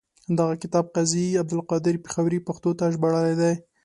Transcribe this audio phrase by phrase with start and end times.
[0.37, 3.53] دغه کتاب قاضي عبدالقادر پیښوري پښتو ته ژباړلی دی.